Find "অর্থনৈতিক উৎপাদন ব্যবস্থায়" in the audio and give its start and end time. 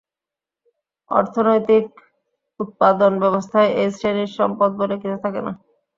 1.11-3.69